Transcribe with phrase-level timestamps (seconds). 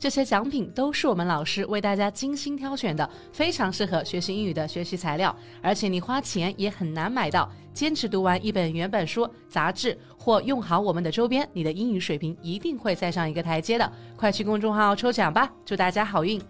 [0.00, 7.46] 这些奖品都是我们老师为大家精心挑选的，非常适合学习英语的学习材料，而且你花钱也很难买到。
[7.74, 13.92] 坚持读完一本原版书、杂志或用好我们的周边，你的英语水平一定会再上一个台阶的。
[14.16, 16.40] 快去公众号抽奖吧，祝大家好运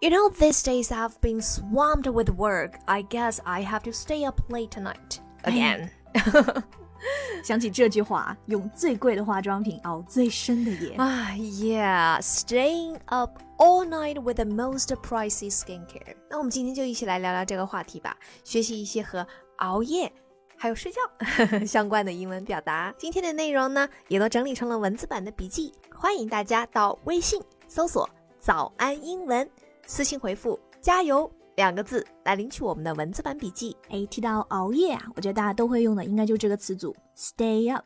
[0.00, 2.72] ！You know, these days I've been swamped with work.
[2.84, 5.88] I guess I have to stay up late tonight again.
[7.44, 10.94] 想起这句话，用最贵的化妆品熬最深的夜。
[10.96, 16.16] 啊，Yeah，staying up all night with the most pricey skincare。
[16.28, 20.12] 那我们今天就一起来聊聊这个话题吧，学习一些和熬夜
[20.56, 21.00] 还有睡觉
[21.64, 22.92] 相关的英文表达。
[22.98, 28.08] 今天的内容呢，也都整理成了文字版的笔记，欢迎大家到微信搜索
[28.40, 29.48] “早安英文”，
[29.86, 31.30] 私信回复“加油”。
[31.57, 33.75] 两个字来领取我们的文字版笔记。
[33.89, 37.85] 哎，提到熬夜啊，我觉得大家都会用的应该就这个词组 stay up。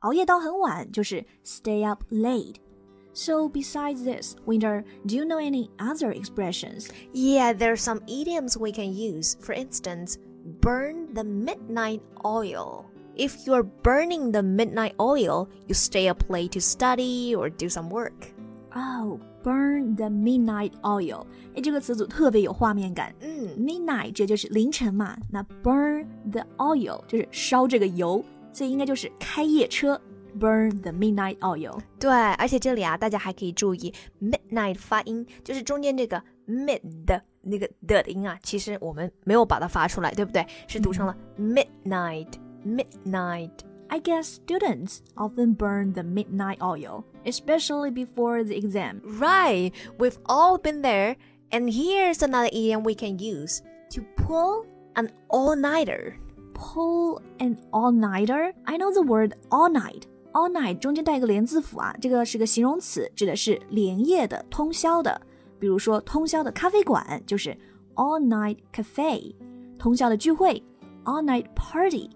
[0.00, 6.86] 熬夜到很晚就是 stay up late。So besides this, Winter, do you know any other expressions?
[7.12, 9.36] Yeah, there are some idioms we can use.
[9.40, 10.18] For instance,
[10.60, 12.84] burn the midnight oil.
[13.16, 17.90] If you're burning the midnight oil, you stay up late to study or do some
[17.90, 18.32] work.
[18.75, 21.23] Oh, burn the midnight oil，
[21.55, 23.13] 哎，这个词组特别有画面感。
[23.21, 29.99] 嗯，midnight 这就是凌晨嘛，那 burn the oil 就是烧这个油，所以应该就是开夜车。
[30.39, 31.79] Burn the midnight oil。
[31.99, 40.43] 对，而且这里啊，大家还可以注意 midnight 发音，就是中间这个 mid 的那个的音啊，其实我们没有把它发出来，对不对？
[40.67, 43.51] 是读成了 midnight，midnight。
[43.92, 49.00] I guess students often burn the midnight oil, especially before the exam.
[49.02, 51.16] Right, we've all been there.
[51.50, 56.16] And here's another idiom we can use to pull an all nighter.
[56.52, 58.52] Pull an all nighter?
[58.66, 60.02] I know the word all night.
[60.32, 65.18] All night 中间带一个连字符啊，这个是个形容词，指的是连夜的、通宵的。
[65.58, 67.56] 比如说，通宵的咖啡馆就是
[67.94, 69.34] all night cafe，
[69.78, 70.62] 通宵的聚会
[71.04, 72.10] all night party。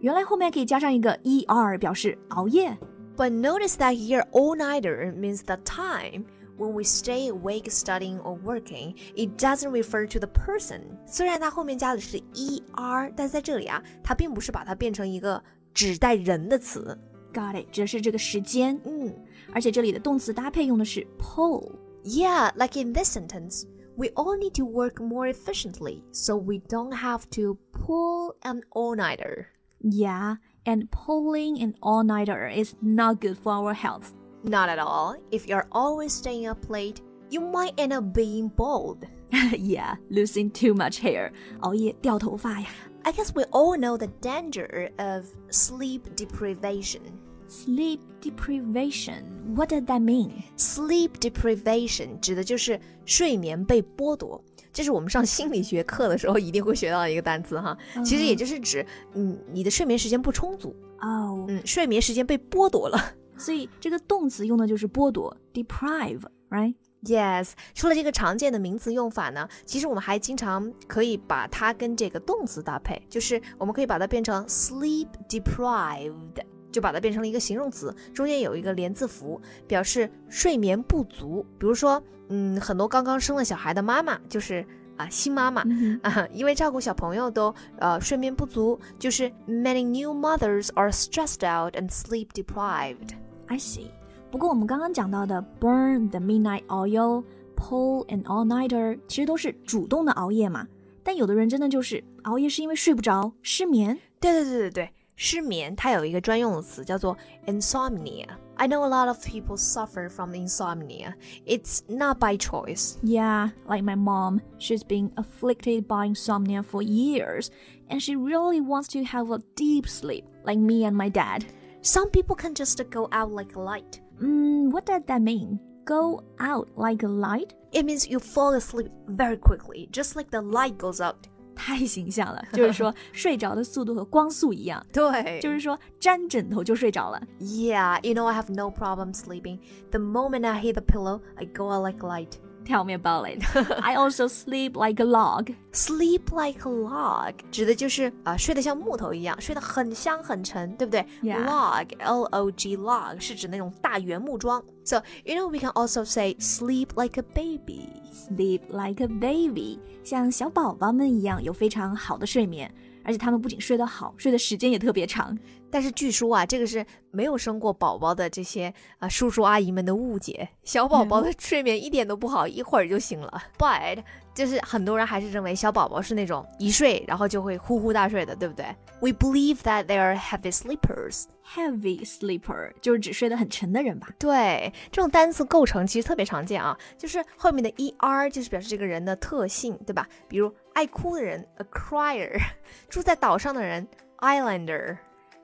[0.00, 2.76] 原来后面可以加上一个 er 表示熬夜。
[3.16, 6.26] But notice that here all-nighter means the time
[6.58, 8.94] when we stay awake studying or working.
[9.14, 10.82] It doesn't refer to the person.
[11.06, 16.98] 虽然它后面加的是 er，但在这里啊，它并不是把它变成一个指代人的词。
[17.32, 18.78] Got it，指的是这个时间。
[18.84, 19.14] 嗯，
[19.52, 23.64] 而且这里的动词搭配用的是 pull。Yeah, like in this sentence.
[23.96, 29.46] We all need to work more efficiently, so we don't have to pull an all-nighter.
[29.80, 34.14] Yeah, and pulling an all nighter is not good for our health.
[34.42, 35.16] Not at all.
[35.30, 37.00] If you're always staying up late,
[37.30, 39.06] you might end up being bald.
[39.52, 41.32] yeah, losing too much hair.
[41.60, 42.68] 熬夜掉头发呀。
[43.02, 47.02] I guess we all know the danger of sleep deprivation.
[47.48, 49.54] Sleep deprivation.
[49.54, 50.42] What does that mean?
[50.56, 54.42] Sleep deprivation 指的就是睡眠被剥夺。
[54.73, 62.97] 这是我们上心理学课的时候一定会学到的一个单词哈，其实也就是指，嗯，你的睡眠时间不充足哦，嗯，睡眠时间被剥夺了，
[63.37, 67.51] 所以这个动词用的就是剥夺，deprive，right？Yes。
[67.73, 76.40] 除了这个常见的名词用法呢，其实我们还经常可以把它跟这个动词搭配，就是我们可以把它变成 sleep deprived，
[76.71, 82.01] 就把它变成了一个形容词，中间有一个连字符，表示睡眠不足，比如说。
[82.33, 84.65] 嗯，很多刚刚生了小孩的妈妈就是
[84.95, 85.65] 啊新妈妈
[86.01, 93.09] 啊，因为照顾小朋友都呃睡眠不足，就是 many new mothers are stressed out and sleep deprived.
[93.47, 93.87] I see.
[94.31, 97.25] 不过我们刚刚讲到的 burn the midnight oil,
[97.57, 100.65] pull an all-nighter，其实都是主动的熬夜嘛。
[101.03, 103.99] 但有的人真的就是熬夜是因为睡不着，失眠。
[104.21, 104.89] 对对对对对。
[105.20, 107.16] 失眠，它有一个专用的词叫做
[107.46, 111.14] insomnia。I know a lot of people suffer from insomnia.
[111.46, 112.96] It's not by choice.
[113.02, 114.40] Yeah, like my mom.
[114.58, 117.50] She's been afflicted by insomnia for years,
[117.88, 121.44] and she really wants to have a deep sleep, like me and my dad.
[121.82, 124.00] Some people can just go out like a light.
[124.22, 125.60] Mm, what does that mean?
[125.84, 127.54] Go out like a light?
[127.72, 131.28] It means you fall asleep very quickly, just like the light goes out.
[131.63, 134.83] 太形象了，就是说睡着的速度和光速一样。
[134.91, 137.21] 对，就是说沾枕头就睡着了。
[137.39, 139.59] Yeah, you know I have no problem sleeping.
[139.91, 142.31] The moment I hit the pillow, I go out like light.
[142.64, 143.44] 跳面包类的。
[143.80, 145.54] I also sleep like a log.
[145.72, 151.44] Sleep like a log 指的就是啊、呃睡得像木头一样，睡得很香很沉，对不对 Yeah.
[151.44, 154.64] Log L O G log 是指那种大原木桩。
[154.84, 157.88] So you know we can also say sleep like a baby.
[158.12, 162.72] Sleep like a baby，像小宝宝们一样有非常好的睡眠，
[163.04, 165.36] 而且他们不仅睡得好，睡的时间也特别长。
[165.71, 173.43] 但是据说啊，这个是没有生过宝宝的这些啊、叔叔阿姨们的误解，小宝宝的睡眠一点都不好，一会儿就醒了。
[173.57, 174.03] But
[174.33, 178.65] 就是很多人还是认为小宝宝是那种一睡然后就会呼呼大睡的，对不对
[179.01, 181.25] ？We believe that they are heavy sleepers.
[181.53, 184.07] Heavy sleeper 就是只睡得很沉的人吧？
[184.17, 190.07] 对，这种单词构成其实特别常见啊，就是后面的 er 就是表示这个人的特性，对吧？
[190.29, 192.39] 比如爱哭的人 a crier，
[192.87, 193.85] 住在岛上的人
[194.19, 194.97] islander。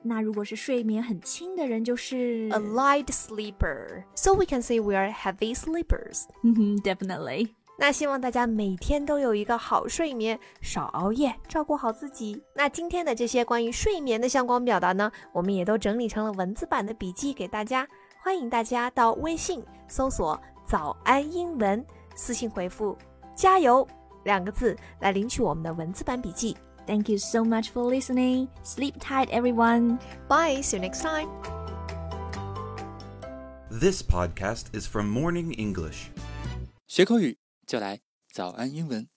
[0.08, 4.02] 那如果是睡眠很轻的人，就是 a light sleeper.
[4.14, 7.50] So we can say we are heavy sleepers.，definitely。
[7.78, 12.42] 那希望大家每天都有一个好睡眠，少熬夜，照顾好自己。
[12.54, 17.86] 那今天的这些关于睡眠的相关表达呢，我们也都整理成了文字版的笔记给大家。
[18.20, 21.84] 欢迎大家到微信搜索“早安英文”，
[22.16, 22.98] 私信回复
[23.36, 23.86] “加油”
[24.24, 26.56] 两个字来领取我们的文字版笔记。
[26.87, 28.49] Thank you so much for listening.
[28.63, 29.99] Sleep tight, everyone.
[30.27, 31.29] Bye, see you next time.
[33.69, 36.11] This podcast is from Morning English.
[36.87, 37.99] 学口语就来
[38.31, 39.07] 早安英文。